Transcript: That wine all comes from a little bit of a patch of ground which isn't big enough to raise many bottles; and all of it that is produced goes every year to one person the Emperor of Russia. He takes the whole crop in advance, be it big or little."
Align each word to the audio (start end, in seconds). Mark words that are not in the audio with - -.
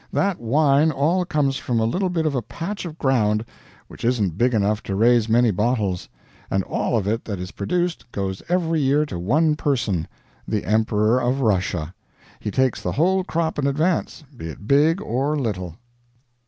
That 0.11 0.39
wine 0.39 0.89
all 0.89 1.25
comes 1.25 1.57
from 1.57 1.79
a 1.79 1.83
little 1.85 2.09
bit 2.09 2.25
of 2.25 2.33
a 2.33 2.41
patch 2.41 2.85
of 2.85 2.97
ground 2.97 3.45
which 3.87 4.03
isn't 4.03 4.35
big 4.35 4.55
enough 4.55 4.81
to 4.81 4.95
raise 4.95 5.29
many 5.29 5.51
bottles; 5.51 6.09
and 6.49 6.63
all 6.63 6.97
of 6.97 7.05
it 7.07 7.23
that 7.25 7.39
is 7.39 7.51
produced 7.51 8.11
goes 8.11 8.41
every 8.49 8.81
year 8.81 9.05
to 9.05 9.19
one 9.19 9.55
person 9.55 10.07
the 10.47 10.65
Emperor 10.65 11.19
of 11.21 11.41
Russia. 11.41 11.93
He 12.39 12.49
takes 12.49 12.81
the 12.81 12.93
whole 12.93 13.23
crop 13.23 13.59
in 13.59 13.67
advance, 13.67 14.23
be 14.35 14.47
it 14.47 14.67
big 14.67 14.99
or 15.03 15.37
little." 15.37 15.75